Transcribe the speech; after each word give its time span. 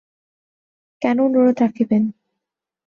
কেন 1.01 1.17
অনুরোধ 1.21 1.57
রাখিবেন? 1.63 2.03